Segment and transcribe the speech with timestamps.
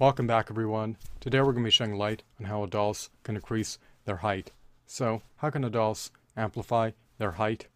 [0.00, 0.96] Welcome back everyone.
[1.20, 4.50] Today we're going to be shedding light on how adults can increase their height.
[4.86, 7.66] So, how can adults amplify their height?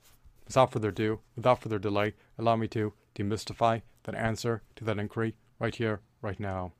[0.46, 5.36] Without further ado, without further delay, allow me to demystify that answer to that inquiry
[5.58, 6.72] right here, right now.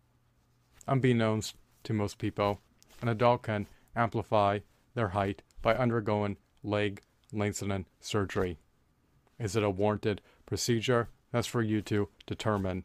[0.88, 2.62] Unbeknownst to most people,
[3.02, 4.61] an adult can amplify
[4.95, 7.02] their height by undergoing leg
[7.34, 8.56] lengthening surgery.
[9.38, 11.11] Is it a warranted procedure?
[11.33, 12.84] That's for you to determine.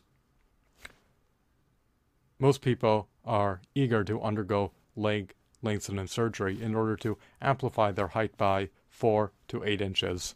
[2.39, 8.37] Most people are eager to undergo leg lengthening surgery in order to amplify their height
[8.37, 10.35] by 4 to 8 inches.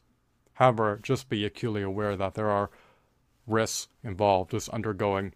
[0.56, 2.70] However, just be acutely aware that there are
[3.48, 5.34] risks involved with undergoing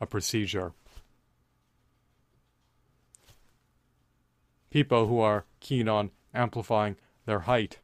[0.00, 0.72] a procedure.
[4.70, 7.78] People who are keen on amplifying their height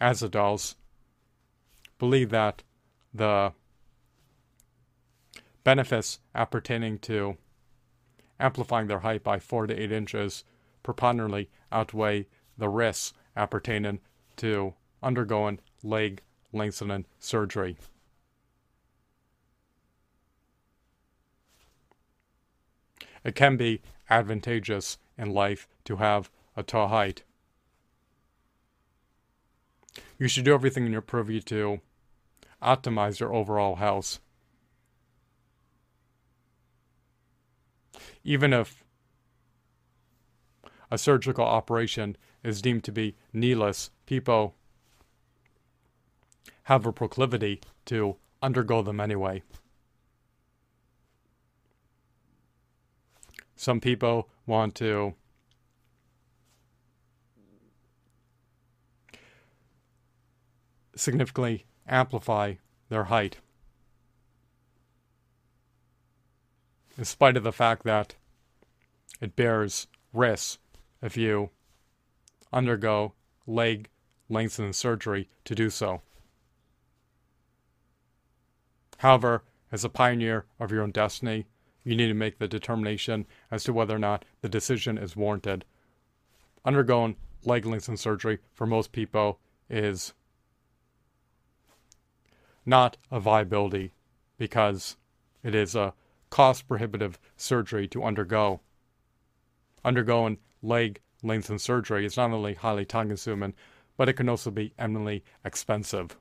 [0.00, 0.76] as adults
[1.98, 2.62] believe that
[3.12, 3.52] the
[5.64, 7.36] benefits appertaining to
[8.40, 10.44] amplifying their height by 4 to 8 inches
[10.82, 12.26] preponderantly outweigh
[12.58, 14.00] the risks appertaining
[14.36, 17.76] to undergoing leg lengthening surgery.
[23.24, 27.22] It can be advantageous in life to have a tall height.
[30.18, 31.80] You should do everything in your purview to
[32.62, 34.20] optimize your overall health.
[38.24, 38.84] Even if
[40.90, 44.54] a surgical operation is deemed to be needless, people
[46.64, 49.42] have a proclivity to undergo them anyway.
[53.56, 55.14] Some people want to
[60.94, 62.54] significantly amplify
[62.88, 63.38] their height.
[66.98, 68.14] in spite of the fact that
[69.22, 70.58] it bears risks
[71.00, 71.48] if you
[72.52, 73.14] undergo
[73.46, 73.88] leg
[74.28, 76.02] lengthening surgery to do so.
[78.98, 81.46] However, as a pioneer of your own destiny,
[81.84, 85.64] you need to make the determination as to whether or not the decision is warranted.
[86.64, 89.38] Undergoing leg lengthening surgery for most people
[89.70, 90.14] is
[92.66, 93.92] not a viability
[94.36, 94.96] because
[95.42, 95.94] it is a
[96.30, 98.60] cost prohibitive surgery to undergo.
[99.84, 103.54] Undergoing leg lengthen surgery is not only highly time consuming,
[103.96, 106.16] but it can also be eminently expensive.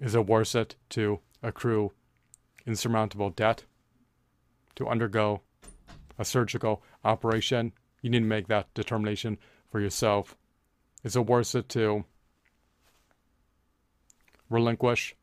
[0.00, 1.92] Is it worth it to accrue
[2.66, 3.64] insurmountable debt
[4.76, 5.42] to undergo
[6.18, 7.72] a surgical operation?
[8.00, 9.38] You need to make that determination
[9.70, 10.36] for yourself.
[11.04, 12.04] Is it worth it to
[14.48, 15.14] relinquish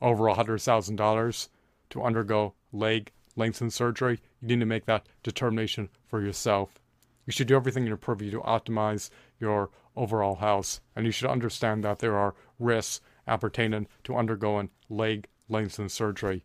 [0.00, 1.48] over $100,000
[1.90, 6.80] to undergo leg lengthen surgery, you need to make that determination for yourself.
[7.26, 11.30] You should do everything in your purview to optimize your overall health, and you should
[11.30, 16.44] understand that there are risks appertaining to undergoing leg lengthen surgery.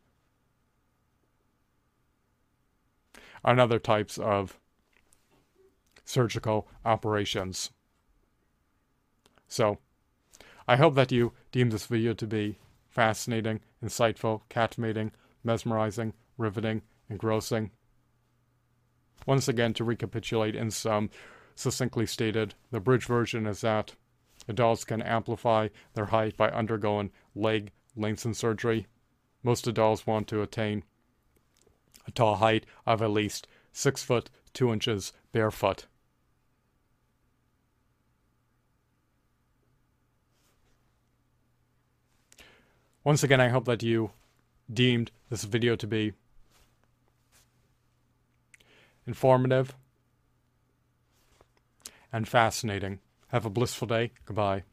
[3.44, 4.60] And other types of
[6.04, 7.72] surgical operations.
[9.48, 9.78] So,
[10.68, 12.58] I hope that you deem this video to be
[12.90, 15.12] fascinating, insightful, captivating,
[15.44, 17.72] mesmerizing, riveting, engrossing.
[19.26, 21.10] Once again, to recapitulate in sum
[21.56, 23.96] succinctly stated, the bridge version is that
[24.48, 28.88] adults can amplify their height by undergoing leg lengthen surgery.
[29.44, 30.84] Most adults want to attain
[32.08, 35.86] a tall height of at least 6 foot 2 inches barefoot.
[43.04, 44.12] Once again, I hope that you
[44.72, 46.14] deemed this video to be
[49.06, 49.76] informative
[52.12, 53.00] and fascinating.
[53.30, 54.12] Have a blissful day.
[54.26, 54.64] Goodbye.